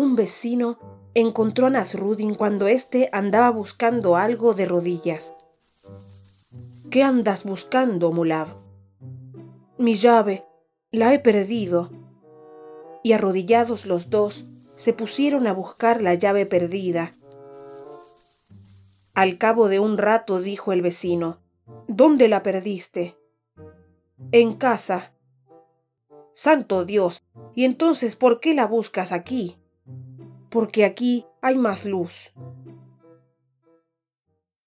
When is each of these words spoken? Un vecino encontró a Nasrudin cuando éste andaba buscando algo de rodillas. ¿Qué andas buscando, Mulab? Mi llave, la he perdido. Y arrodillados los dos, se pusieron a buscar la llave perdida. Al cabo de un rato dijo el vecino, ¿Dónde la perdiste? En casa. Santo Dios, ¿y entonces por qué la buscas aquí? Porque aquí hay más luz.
Un 0.00 0.16
vecino 0.16 0.78
encontró 1.12 1.66
a 1.66 1.70
Nasrudin 1.70 2.34
cuando 2.34 2.68
éste 2.68 3.10
andaba 3.12 3.50
buscando 3.50 4.16
algo 4.16 4.54
de 4.54 4.64
rodillas. 4.64 5.34
¿Qué 6.90 7.02
andas 7.02 7.44
buscando, 7.44 8.10
Mulab? 8.10 8.48
Mi 9.76 9.96
llave, 9.96 10.46
la 10.90 11.12
he 11.12 11.18
perdido. 11.18 11.90
Y 13.02 13.12
arrodillados 13.12 13.84
los 13.84 14.08
dos, 14.08 14.46
se 14.74 14.94
pusieron 14.94 15.46
a 15.46 15.52
buscar 15.52 16.00
la 16.00 16.14
llave 16.14 16.46
perdida. 16.46 17.12
Al 19.12 19.36
cabo 19.36 19.68
de 19.68 19.80
un 19.80 19.98
rato 19.98 20.40
dijo 20.40 20.72
el 20.72 20.80
vecino, 20.80 21.40
¿Dónde 21.88 22.28
la 22.28 22.42
perdiste? 22.42 23.18
En 24.32 24.54
casa. 24.54 25.12
Santo 26.32 26.86
Dios, 26.86 27.22
¿y 27.54 27.66
entonces 27.66 28.16
por 28.16 28.40
qué 28.40 28.54
la 28.54 28.66
buscas 28.66 29.12
aquí? 29.12 29.59
Porque 30.50 30.84
aquí 30.84 31.26
hay 31.40 31.56
más 31.56 31.84
luz. 31.84 32.32